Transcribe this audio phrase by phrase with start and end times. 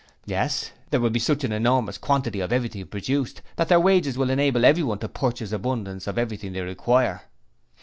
[0.25, 4.31] 'Yes: there will be such an enormous quantity of everything produced, that their wages will
[4.31, 7.21] enable everyone to purchase abundance of everything they require.